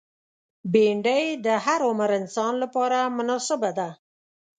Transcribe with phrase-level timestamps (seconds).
[0.71, 3.89] بېنډۍ د هر عمر انسان لپاره مناسبه ده